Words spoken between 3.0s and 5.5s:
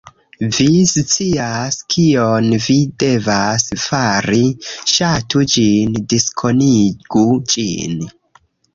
devas fari. Ŝatu